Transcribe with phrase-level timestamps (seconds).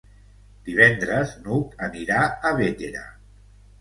[0.69, 3.05] Divendres n'Hug anirà a Bétera.